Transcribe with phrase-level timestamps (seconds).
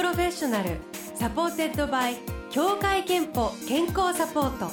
[0.00, 0.78] プロフェッショナル
[1.14, 2.16] supported by
[2.48, 4.70] 協会けんぽ健康サポート。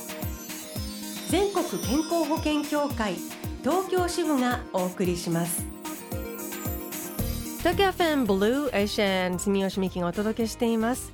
[1.29, 3.15] 全国健康保険協会
[3.61, 5.65] 東京支部がお送りします。
[7.57, 11.11] 東京 FM ブルーオーシャン住吉美紀がお届けしています。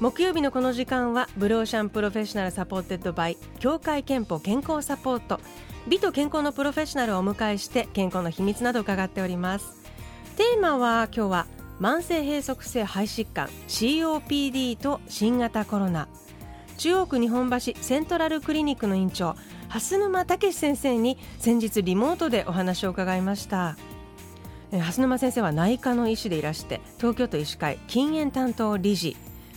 [0.00, 5.38] 木曜日のこの時間はブルーオーシャンプロフェッショナル supported by 協会けんぽ健康サポート。
[5.86, 9.82] 美と健康のプロフェッショナルをお迎えして健康の秘密など伺っております。
[10.38, 11.46] テーマは今日は
[11.80, 16.08] 慢性閉塞性肺疾患 COPD と新型コロナ。
[16.76, 19.34] 中央区日本橋セントラルクリニックの院長
[19.68, 23.78] 蓮沼武先生に先日リモートでお話を伺いました。
[24.70, 29.16] 蓮沼先生は内科の医師でいらして東京都医師会禁煙担当理事。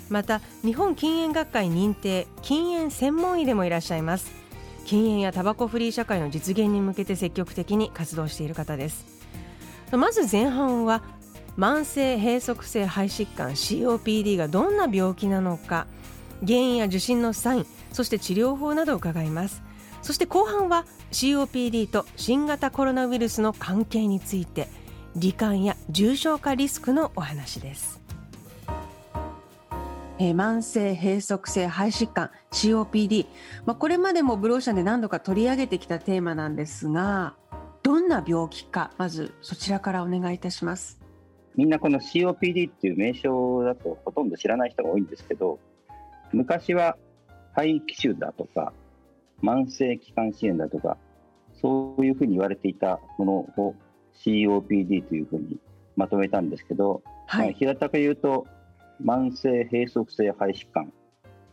[0.10, 4.32] また日本禁煙学会認定禁煙専門医でもいらっしゃいます。
[4.86, 9.12] 禁煙やタバコフリー社会の実現に向けて積極的に活動している方です。
[9.92, 11.04] まず前半は
[11.58, 15.88] 慢性閉塞性肺疾患 COPD がどんな病気なのか
[16.46, 19.62] 原因や受診のサインそして治療法などを伺います。
[20.02, 24.68] そして後半は COPD と新型コロナウイルスの関係について
[25.18, 28.02] 罹患や重症化リスクのお話です。
[30.20, 33.26] えー、慢性閉塞性肺疾患 COPD、
[33.66, 37.34] まあ、これまでもブローシャンで何度か取り上げてきたテーマなんですが
[37.82, 41.03] どんな病気かまずそちらからお願いいたします。
[41.56, 45.60] みんなこの COPD っていう名称だとほとんど知らない人が多いんですけど
[46.32, 46.98] 昔は
[47.56, 48.74] 肺気腫だとか
[49.42, 50.98] 慢性気管支炎だとか
[51.62, 53.76] そういうふうに言われていたものを
[54.24, 55.58] COPD というふうに
[55.96, 58.48] まとめたんですけど、はい、平たく言うと
[59.04, 60.92] 慢性閉塞性肺疾患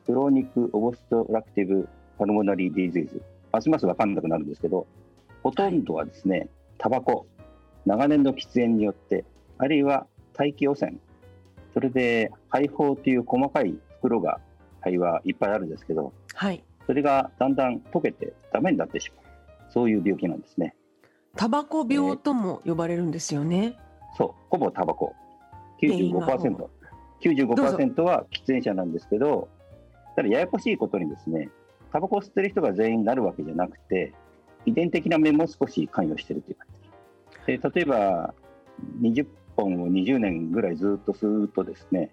[0.06, 4.86] クローニック・オボストラクティブ・pulmonary disease ますます分かんなくなるんですけど
[5.42, 7.26] ほとんどはですね、タバコ
[7.86, 9.24] 長年の喫煙によって
[9.60, 10.94] あるいは大気汚染。
[11.74, 14.40] それで肺胞という細かい袋が
[14.80, 19.72] 肺はいっぱいあるんですけど、はい、それがだんだん溶けてダメになってしまう。
[19.72, 20.74] そういう病気なんですね。
[21.36, 24.30] タバコ病とも呼ばれるんですよね、えー、そう。
[24.48, 25.14] ほぼタバコ。
[25.82, 26.68] 95%,
[27.22, 29.48] 95%は喫煙者なんですけど
[30.16, 31.48] ただややこしいことにですね
[31.92, 34.12] タバコを吸ってる人が全員なるわけじゃなくて
[34.66, 36.66] 遺伝的な面も少し関与しているという感
[37.46, 37.58] じ。
[37.58, 38.34] で例えば
[39.00, 39.26] 20
[39.62, 42.10] 本を20年ぐらいずっと吸うとですね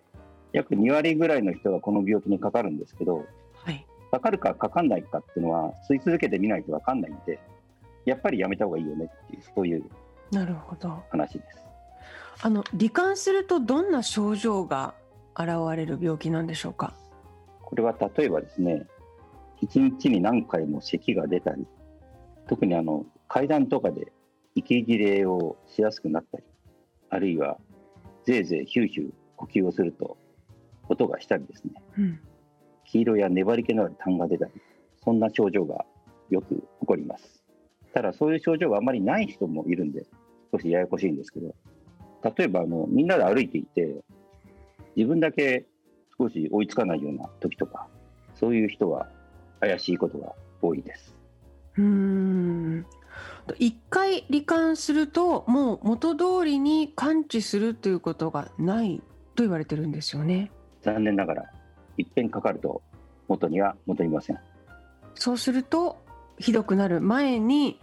[0.53, 3.25] 約2割ぐらいの人がこの病気にかかるんですけど、
[3.55, 7.39] はい、かかるかかかんないかっていうのは吸い続けてみないと分かんないんで
[8.05, 9.83] やっぱりやめた方がいいよねっていうそういう
[10.31, 11.03] なるほど。
[11.09, 11.65] 話です。
[12.41, 14.93] あの罹患するとどんな症状が
[15.35, 16.93] 現れる病気なんでしょうか？
[17.61, 18.85] これは例えばですね
[19.61, 21.65] 1日に何回も咳が出たり
[22.47, 24.11] 特にあの階段とかで
[24.55, 26.43] 息切れをしやすくなったり
[27.09, 27.57] あるいは
[28.25, 30.17] ぜいぜいヒューヒュー呼吸をすると
[30.89, 32.19] 音がしたりですね、うん、
[32.85, 34.51] 黄色や粘り気のある痰が出たり
[35.03, 35.85] そんな症状が
[36.29, 37.43] よく起こります。
[37.93, 40.05] ただそういう症状があまりない人もいるんで
[40.51, 41.55] 少しややこしいんですけど。
[42.37, 44.03] 例えばあのみんなで歩いていて
[44.95, 45.65] 自分だけ
[46.17, 47.87] 少し追いつかないような時とか
[48.35, 49.07] そういう人は
[49.59, 51.15] 怪しいことが多いです。
[51.77, 52.85] うん
[53.57, 59.01] 一回罹患するともう元通りに完治するということがない
[59.35, 60.51] と言われてるんですよね。
[60.81, 61.43] 残念ながら
[61.97, 62.81] 一遍かかると
[63.27, 64.39] 元には戻りません。
[65.15, 65.97] そうすると
[66.37, 67.79] ひどくなる前に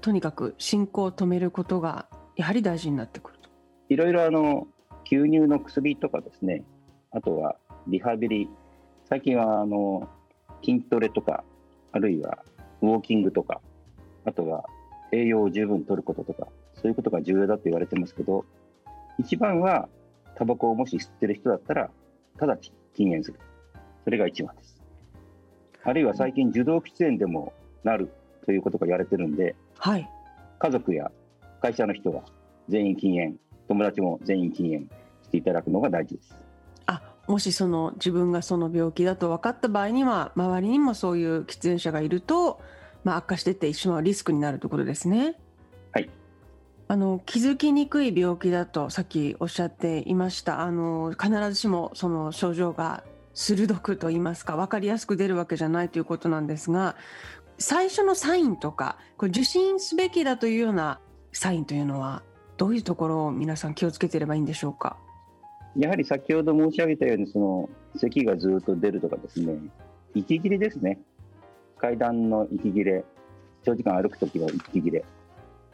[0.00, 2.06] とにかく進行を止めることが
[2.36, 3.48] やはり大事になってくると。
[3.88, 4.66] いろいろあの
[5.04, 6.62] 吸入の薬とかですね
[7.10, 7.56] あとは
[7.86, 8.48] リハビリ
[9.08, 10.08] 最近はあの
[10.62, 11.44] 筋トレとか
[11.92, 12.44] あるいは
[12.82, 13.60] ウォーキングとか
[14.26, 14.64] あとは
[15.12, 18.44] 栄養を十分とることとかそういうことが重要だと言われてますけど
[19.18, 19.88] 一番は
[20.36, 21.90] タバコをもし吸ってる人だったら
[22.38, 23.38] 直ち禁煙する。
[24.04, 24.80] それが一番です。
[25.84, 27.52] あるいは最近受動喫煙でも
[27.82, 28.10] なる
[28.46, 30.08] ということが言われてるんで、はい、
[30.58, 31.10] 家族や
[31.60, 32.22] 会社の人は
[32.68, 33.36] 全員禁煙
[33.68, 34.88] 友達も全員禁煙
[35.22, 36.34] していただくのが大事です。
[36.86, 42.60] あもしその自分がその病気だと分かった場合には周りにもそういう喫煙者がいると
[43.08, 45.34] まあ、悪化していってしまうリスクになるということですね。
[45.92, 46.10] はい。
[46.88, 50.60] あの気づきにくい病気だとさっきおっしゃっていました。
[50.60, 56.96] あの必ずしもその症状が鋭くと言いますか分かりやすく出るわけじゃないということなんですが
[57.56, 61.00] 最初のサインとかこれ受診すべきだというような
[61.32, 62.22] サインというのは
[62.58, 64.98] どういうところを皆さん気をつけてればいいんでしょうか？
[65.76, 69.56] やはり先ほど申し上げたようにその咳がずっと出るとかですね
[70.14, 70.98] 息切れですね
[71.78, 73.04] 階段の息切れ、
[73.62, 75.04] 長時間歩くときは息切れ、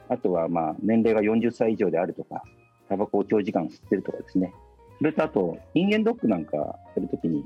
[0.07, 2.43] あとはまあ年齢が40歳以上であるとか、
[2.87, 4.53] タバコを長時間吸ってるとかですね、
[4.99, 7.43] それとあと、人間ドックなんかやるときに、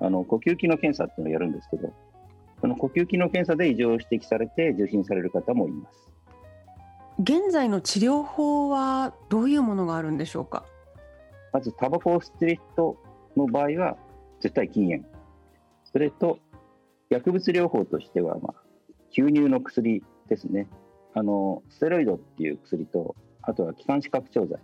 [0.00, 1.92] あの呼吸器の検査っていうのをやるんですけど、
[2.60, 6.08] その呼吸器の検査で異常を指摘されて受診される方もいます。
[7.18, 10.64] 現在の治療法はどういうものがあるんでしょうか？
[11.52, 12.96] まず、タバコを吸ってる人
[13.36, 13.96] の場合は、
[14.40, 15.04] 絶対禁煙。
[15.84, 16.38] それと、
[17.12, 18.62] 薬物療法としては、まあ、
[19.14, 20.66] 吸入の薬ですね。
[21.14, 24.58] あの、ステロイドっていう薬と、あとは気管支拡張剤。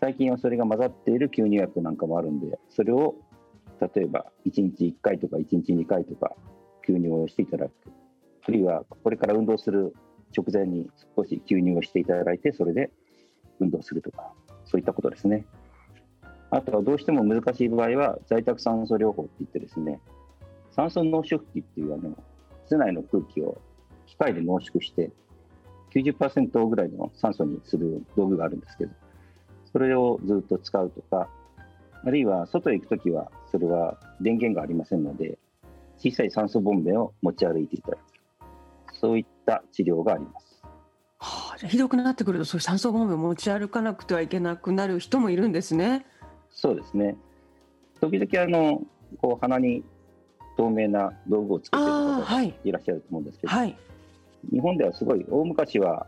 [0.00, 3.14] 最近はそれが混ざっている吸入薬なんかもあるんで、それを
[3.94, 6.34] 例えば1日1回とか1日2回とか
[6.88, 7.72] 吸入をしていただく。
[8.48, 9.94] あるいはこれから運動する
[10.36, 12.90] 直前に少し吸入をしていただいて、それで
[13.60, 14.32] 運動するとか、
[14.64, 15.46] そういったことですね。
[16.50, 20.00] あとはどうしても難しい場合は在宅酸素療法って言ってですね、
[20.72, 22.16] 酸素濃縮器っていうあの
[22.66, 23.60] 室内の空気を
[24.06, 25.10] 機械で濃縮して
[25.90, 28.92] 90%ぐらいの酸素にする道具があるんですけど、
[29.72, 31.28] それをずっと使うとか、
[32.04, 35.38] あるいは外へ行くときは、それは電源がありませんので、
[35.98, 38.00] 小さい酸素ボンベを持ち歩いていただく。
[38.94, 40.62] そういった治療があります。
[41.18, 46.06] はあ、ひどくなってくると、そういう酸素ボンベを持ち歩かなくてはいけなくなる人もいるんですね。
[46.50, 47.16] そうですね。
[48.00, 48.82] 時々あの
[49.20, 49.84] こう鼻に
[50.60, 53.76] 透明な道具をつけている方がいらっしゃると思うんですけど、はい、
[54.52, 56.06] 日本ではすごい大昔は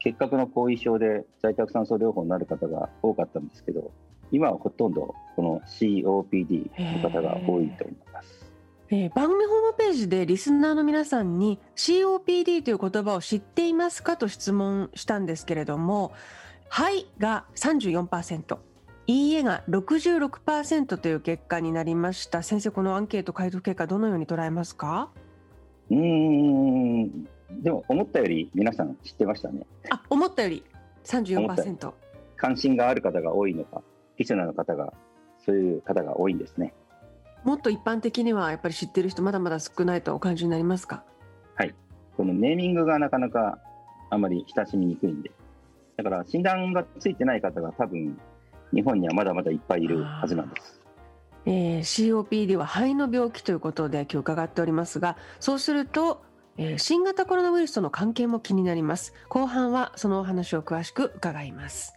[0.00, 3.90] 結核の後遺症で在宅酸素療法になる方が多かったんですけど
[4.30, 6.70] 今はほとんどこの COPD
[7.02, 8.52] の方が多いと思います。
[8.88, 16.12] えー、番組ホームページでリスナーの皆さんに COPD という言葉を知っていますかと質問したんですけれども
[16.68, 18.58] 「はい」が34%。
[19.08, 22.42] いいえが66%という結果になりました。
[22.42, 25.10] 先生このアンケート回答結果どのように捉えますか？
[25.90, 27.24] うん。
[27.62, 29.64] でも思ったより皆さん知ってましたね。
[29.90, 30.64] あ思ったより
[31.04, 31.92] 34%
[32.36, 33.80] 関心がある方が多いのか
[34.18, 34.92] リスナーの方が
[35.44, 36.74] そういう方が多いんですね。
[37.44, 41.04] もっと一般的にはやっぱり知ってる人まだまだ少ないとお感じになりますか？
[41.54, 41.72] はい。
[42.16, 43.60] このネーミングがなかなか
[44.10, 45.30] あまり親しみにくいんで。
[45.96, 48.18] だから診断がついてない方が多分
[48.72, 50.80] 日本にはまだまだいっぱいいるはずなんです。
[51.46, 56.24] えー、COPD は肺の病気ということで今日伺っておりますがそうすると、
[56.56, 59.14] えー、新型コロナウイルスとの関係も気になります。
[59.28, 61.95] 後半はそのお話を詳しく伺います。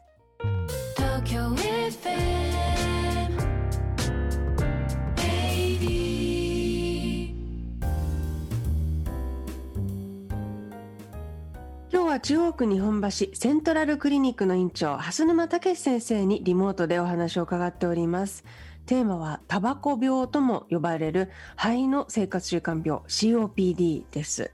[12.09, 18.43] は中央区日本橋セントラルクリニックの院長蓮沼武先生にリモートでお話を伺っております。
[18.87, 24.49] テーマはタバコ病とも呼ばれる肺の生活習慣病 COPD です。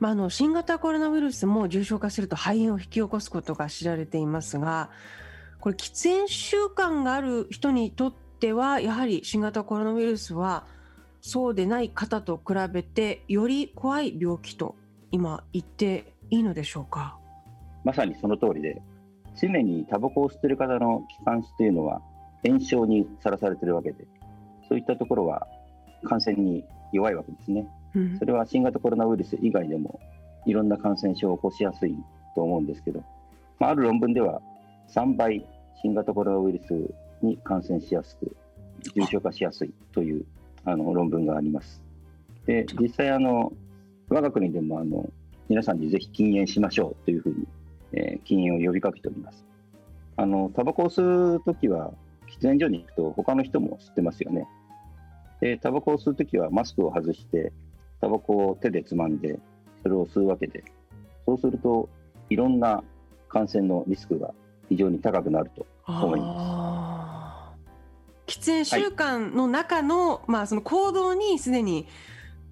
[0.00, 4.90] まあ、あの新型コロナウイルスも重症化すると肺炎を引き起こすことが知られていますが
[5.60, 10.66] これ喫煙習慣がある人にとってはやはり新型コロナウイルスは
[11.22, 14.76] そうでない方と比べてより怖い病気と
[15.10, 17.18] 今言っていいのでしょうか？
[17.84, 18.80] まさにその通りで
[19.40, 22.02] 常にタバコを吸っている方の気管支というのは
[22.44, 24.06] 炎症にさらされているわけで
[24.68, 25.46] そういったところは
[26.04, 30.00] 感染に弱いわけですね、うん、それは新型コロナウイルス以外でも
[30.46, 31.94] いろんな感染症を起こしやすい
[32.34, 33.02] と思うんですけど、
[33.58, 34.40] まあ、ある論文では
[34.94, 35.46] 3倍
[35.82, 38.36] 新型コロナウイルスに感染しやすく
[38.94, 40.24] 重症化しやすいという
[40.64, 41.82] あの論文があります。
[42.46, 43.52] で実際あの
[44.08, 45.04] 我が国でもあの
[45.48, 47.46] 皆さんにぜひ禁煙しましょうというふうに、
[47.92, 49.44] えー、禁煙を呼びかけております。
[50.16, 51.92] あのタバコを吸うときは
[52.28, 54.46] 喫煙所に行くと他の人も吸ってますよね。
[55.40, 57.52] でタバコを吸うときはマスクを外して
[58.00, 59.38] タバコを手でつまんで
[59.82, 60.64] それを吸うわけで
[61.24, 61.88] そうすると
[62.28, 62.82] いろんな
[63.28, 64.34] 感染のリスクが
[64.68, 67.54] 非常に高くなると思いま
[68.26, 68.38] す。
[68.40, 71.86] 喫煙習慣の中の、はい、まあその行動にすでに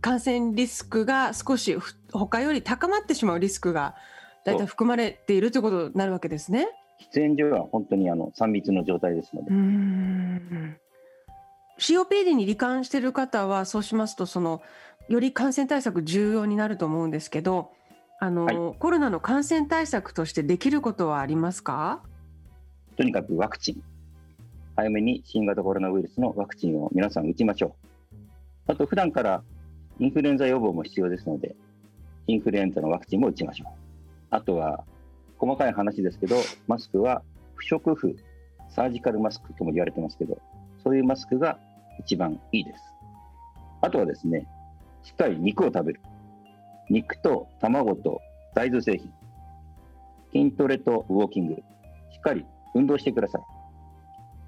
[0.06, 1.76] 感染リスクが少し
[2.12, 3.96] 他より高まってしまうリスクが
[4.44, 6.68] 大体含まれているということになるわけですね。
[7.12, 9.50] 喫煙所は本当にあの3密の状態ですので。
[11.80, 14.62] COPD に罹患している方はそうしますとその
[15.08, 17.72] より感染対策重要になると思うんですけど
[18.20, 22.04] あの、はい、コロナの感染対策としてできることはありますか？
[22.96, 23.82] とにかくワクチン。
[24.76, 27.74] 早めに新型コロナウイルスのワクチンを皆さん打ちましょ
[28.68, 28.72] う。
[28.72, 29.42] あと普段から
[29.98, 31.56] インフルエンザ予防も必要ですので、
[32.26, 33.68] インフルエンザのワクチンも打ちましょう。
[34.30, 34.84] あとは、
[35.38, 36.36] 細かい話ですけど、
[36.66, 37.22] マスクは
[37.54, 38.16] 不織布、
[38.68, 40.38] サージカルマスクとも言われてますけど、
[40.82, 41.58] そういうマスクが
[41.98, 42.80] 一番いいです。
[43.80, 44.46] あとはですね、
[45.02, 46.00] しっかり肉を食べる。
[46.90, 48.20] 肉と卵と
[48.54, 49.12] 大豆製品。
[50.32, 51.54] 筋トレとウォーキング。
[51.54, 53.42] しっかり運動してください。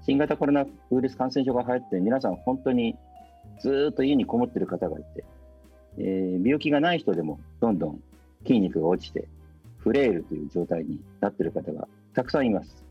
[0.03, 0.67] 新型コロナウ
[0.99, 2.97] イルス感染症が流行って、皆さん本当に
[3.59, 5.23] ずっと家にこもってる方がいて、
[5.97, 8.01] えー、病気がない人でもどんどん
[8.45, 9.27] 筋肉が落ちて、
[9.79, 12.85] フレイルという状態になっている方がたくさんいます。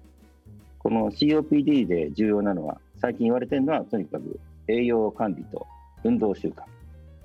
[0.79, 5.67] この COPD で重要なのは、最近言われてるのは、とにかく栄養管理と
[6.05, 6.63] 運動習慣、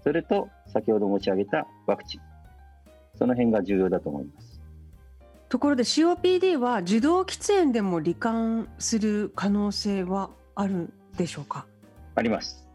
[0.03, 2.21] それと先ほど申し上げたワクチン、
[3.17, 4.61] その辺が重要だと思います。
[5.49, 11.67] ところで COPD は受動喫煙でも罹患する可能性はあるでしょうか？
[12.15, 12.67] あります。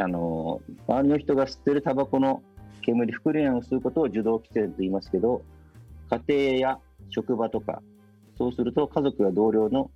[0.00, 2.42] あの周りの人が吸ってるタバコの
[2.82, 5.42] 煙、副連を吸うことを受動喫煙と言いますけど、
[6.26, 6.78] 家庭や
[7.10, 7.82] 職場とか、
[8.38, 9.90] そうすると家族や同僚の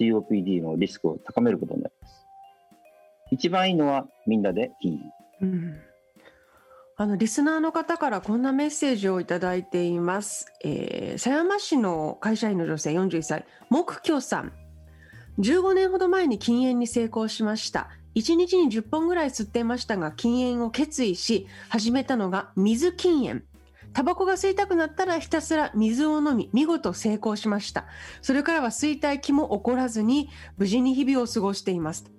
[0.00, 2.26] COPD のリスクを高めることになります。
[3.30, 4.98] 一番いいのはみんなで禁
[5.40, 5.52] 煙。
[5.52, 5.80] うん
[6.94, 10.52] あのリスナーの方からこんなメッセージをいただいています。
[10.62, 14.52] えー、狭山市の会社員の女性41歳、木居さん。
[15.38, 17.88] 15年ほど前に禁煙に成功しました。
[18.14, 23.44] 1日に10本ぐらい吸っていましたが、禁煙を決意し、始めたのが水禁煙。
[23.94, 27.86] タバコが吸いたくなったらひたすら水を飲み、見事成功しました。
[28.22, 32.10] それからは吸いたい気も起こらずに、無事に日々を過ごしています。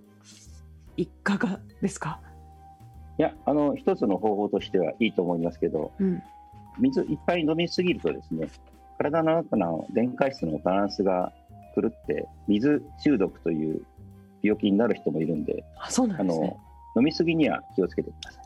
[0.98, 2.20] いかがですか？
[3.20, 6.22] いや、あの、一つの方法としてはいいと思いますけど、うん、
[6.80, 8.50] 水いっぱい飲みすぎるとですね、
[8.98, 11.32] 体の中の電解質のバランスが
[11.76, 13.82] 狂って、水中毒という
[14.44, 16.58] 病気になる人もいるんで、あそうなんですね、
[16.98, 18.44] 飲みすぎには気をつけてください。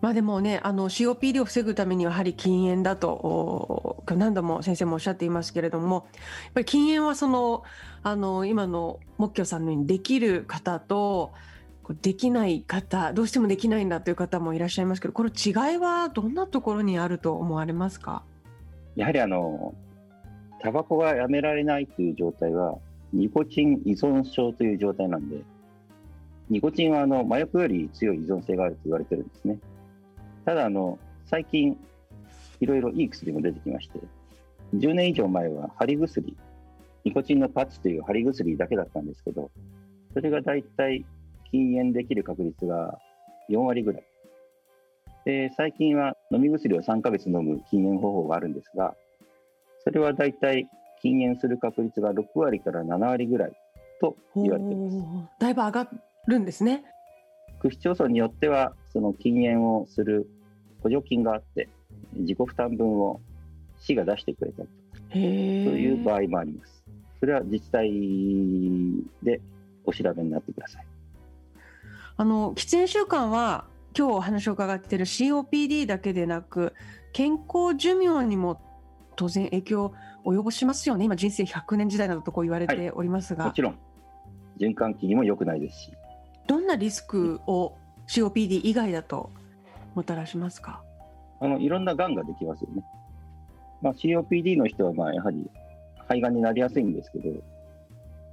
[0.00, 6.00] まあでもね、あの COPD を防ぐためにはやはり禁煙だと何度も先生もおっしゃっていますけれども、や
[6.50, 7.62] っぱり禁煙はその
[8.02, 11.32] あの今の木魚さんのようにできる方と
[12.00, 18.24] できない方、どうしてもできないんだという方もいらっしゃいますけど、この違いはどんなところにあると思われますか？
[18.96, 19.72] やはりあの、
[20.60, 22.76] タバコがやめられないという状態は、
[23.12, 25.42] ニコチン依存症という状態なんで、
[26.48, 29.58] ニコチンはあの麻薬より強い依存性があると言われてるんですね。
[30.44, 31.76] ただあの、最近、
[32.60, 33.98] いろいろいい薬も出てきまして、
[34.74, 36.36] 10年以上前は貼り薬、
[37.04, 39.50] ニコチンのパッチという貼り薬だけだったんですけど、
[40.14, 41.04] それが大体
[41.50, 42.98] 禁煙できる確率が
[43.50, 44.04] 4割ぐらい。
[45.24, 48.94] で最近は飲み薬を3ヶ月飲む禁煙方法があるんですが、
[49.84, 50.68] それは大体
[51.02, 53.52] 禁煙する確率が6割から7割ぐらい
[54.00, 54.96] と言われています。
[55.40, 55.88] だいぶ上が
[56.28, 56.84] るんですね。
[57.60, 60.28] 区市町村によっては、その禁煙をする
[60.80, 61.68] 補助金があって、
[62.14, 63.20] 自己負担分を
[63.80, 64.68] 市が出してくれたり
[65.10, 66.84] という場合もあります。
[67.18, 67.90] それは自治体
[69.22, 69.40] で
[69.84, 70.86] お調べになってください。
[72.16, 73.64] あの喫煙習慣は
[73.96, 76.74] 今日お話を伺っている COPD だけでなく
[77.12, 78.60] 健康寿命にも
[79.16, 79.94] 当然影響を
[80.24, 81.04] 及ぼしますよね。
[81.04, 83.78] 今人生100年時代などとこう言われておりますが、はい、もちろん。
[84.58, 85.92] 循環器にも良くないですし。
[86.46, 87.76] どんなリスクを
[88.08, 89.30] COPD 以外だと
[89.94, 90.82] もたらしますか？
[91.40, 92.84] あのいろんながんができますよね、
[93.80, 95.50] まあ、COPD の人はまあやはり
[96.02, 97.42] 肺がんになりやすいんですけど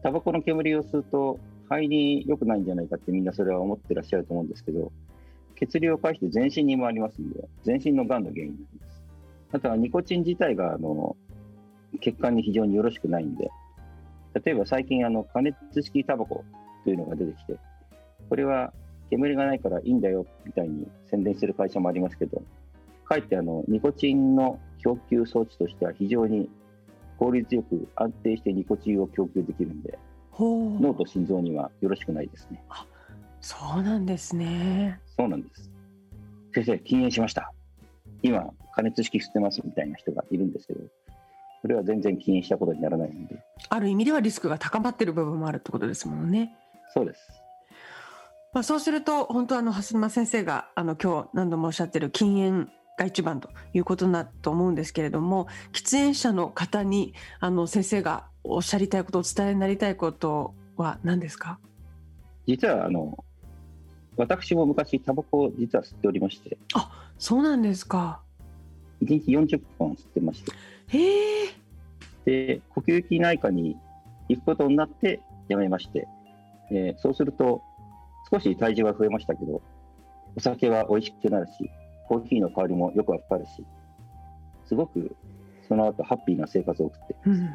[0.03, 4.91] タバコの煙を吸うと肺に良くないんじゃないかってみんなそれは思ってらっしゃると思うんですけど、
[5.55, 9.03] 血流を介して全身にもありますんで、全身のがんの原因になります。
[9.53, 11.15] あとはニコチン自体があの
[12.01, 13.49] 血管に非常によろしくないんで、
[14.43, 16.43] 例えば最近あの加熱式タバコ
[16.83, 17.57] というのが出てきて、
[18.29, 18.73] これは
[19.09, 22.41] 煙がないからいいんだよみたいに宣伝してる会社もありますけど、
[23.05, 26.49] かえってあのニコチンの供給装置としては非常に
[27.17, 29.97] 効率よく安定してニコチンを供給できるんで、
[30.39, 32.63] 脳と心臓にはよろしくないですね。
[32.69, 32.85] あ
[33.41, 34.99] そうなんですね。
[35.17, 35.69] そうなんです。
[36.53, 37.51] 先生、禁煙しました。
[38.21, 40.81] 今、加熱式吸ってますみたいな人がいるんですけど、
[41.61, 43.43] それは全然禁煙したことにならないので。
[43.69, 46.55] ある意味ではリスクが高まっている部分もあるってことですもんね。
[46.93, 47.27] そうです。
[48.53, 61.59] まあ、そうすると、本当あの、蓮沼先生があの今日何度もおっしゃってる禁煙が一番ということだと思うんですけれども喫煙者の方にあの先生がおっしゃりたいことお伝えになりたいことは何ですか？
[62.45, 63.23] 実はあの
[64.17, 68.21] 私も昔タバコを実は吸っておりましてあそうなんですか
[69.01, 70.59] 1日40本吸ってましてへえ
[72.25, 73.77] で呼吸器内科に
[74.27, 76.07] 行くことになってやめまして、
[76.71, 77.61] えー、そうすると
[78.31, 79.61] 少し体重は増えましたけど
[80.35, 81.69] お酒は美味しくなるし
[82.09, 83.63] コーヒーの香りもよくわかるし、
[84.65, 85.15] すごく
[85.67, 87.15] その後ハッピーな生活を送って。
[87.27, 87.49] うん、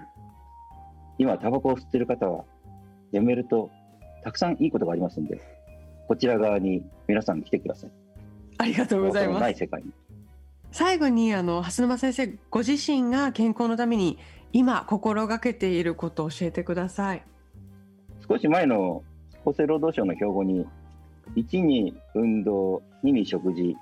[1.18, 2.44] 今、タバコを吸ってる方は、
[3.10, 3.70] やめると
[4.22, 5.40] たくさんいいことがありますんで、
[6.06, 7.90] こちら側に皆さん来てください。
[8.58, 9.40] ありがとうございます。
[9.40, 9.90] ない世界に。
[10.74, 14.18] 最後にあの蓮沼先生ご自身が健康のために
[14.52, 17.22] 今心がけていることを教えてください。
[18.28, 19.04] 少し前の
[19.46, 20.66] 厚生労働省の標語に
[21.36, 23.76] 1に運動2に食事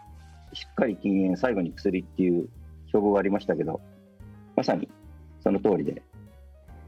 [0.53, 2.51] しっかり禁煙最後に薬っていう
[2.89, 3.81] 標語がありましたけど
[4.55, 4.87] まさに
[5.43, 6.03] その通りで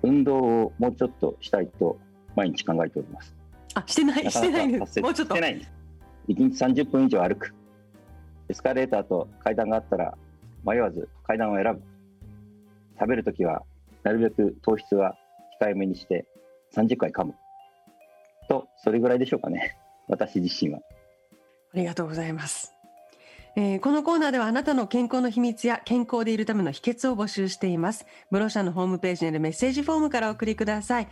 [0.03, 1.99] 運動をもうちょっとしたいと
[2.37, 3.35] 毎日考えております。
[3.73, 5.01] あしてないしてないです。
[5.01, 5.73] もうちょっとしてないんです。
[6.29, 7.55] 1日30分以上歩く
[8.49, 10.17] エスカレーターと階段があったら
[10.65, 11.83] 迷わず階段を選ぶ
[12.99, 13.63] 食べるときは
[14.03, 15.17] なるべく糖質は
[15.61, 16.27] 控えめにして
[16.75, 17.35] 30回噛む
[18.49, 19.77] とそれぐらいでしょうかね
[20.09, 20.81] 私自身は
[21.73, 22.73] ありがとうございます。
[23.57, 28.05] えーこのコーナーではあなたの健康の秘密や健康でいるための秘訣を募集しています。
[28.31, 31.09] ブロシャのホームページにあるメッセージフォームからお送りください。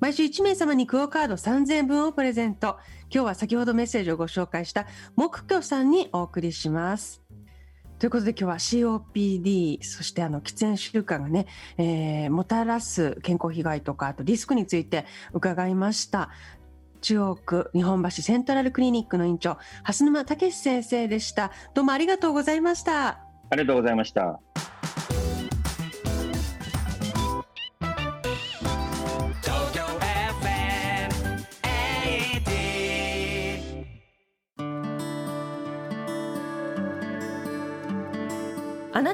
[0.00, 2.78] 毎週1名様にクオカード3000分をプレゼント。
[3.10, 7.22] 今日は先ほどメッセージをご紹介した木居さんにお送りします。
[7.98, 11.46] ということで今日は COPD そしてあの喫煙習慣がね、
[11.78, 16.30] えーもたらす健康被害とかあとリスクについて伺いました。
[17.00, 24.40] 中央区日本橋セントラルクリニックの院長蓮沼武先生でしたどうもありがとうございましたありがとうございました。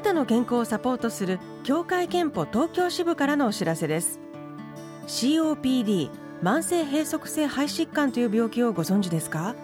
[0.03, 4.19] たの健康をサポートする協会憲法東京支部からのお知らせです。
[5.07, 6.09] COPD
[6.43, 9.55] 慢性閉塞性肺疾患という病気をご存知ですか？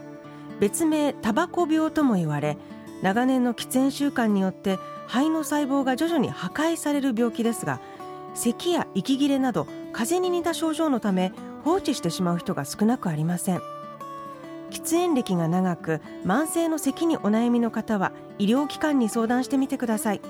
[0.60, 2.58] 別名タバコ病とも言われ
[3.02, 4.78] 長年の喫煙習慣によって
[5.08, 7.80] 肺の細胞が徐々に破壊される病気ですが
[8.34, 11.32] 咳や息切れなど風邪に似た症状のため
[11.64, 13.62] 放置してしまう人が少なくありません。
[14.70, 20.22] 喫煙歴が長く慢性の咳にお悩みの方は医療機関に相談してみてください。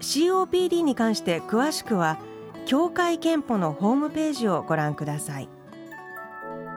[0.00, 2.18] COPD に関して詳しくは
[2.66, 5.48] 協会憲法のホームページをご覧ください。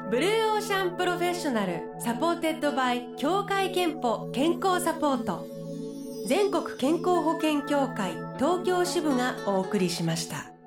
[0.10, 5.46] ブルーオーシャンプロフェッショナル supported by 協会けんぽ健康サポート。
[6.28, 10.59] 全国健康保険協会東京支部がお送りしました。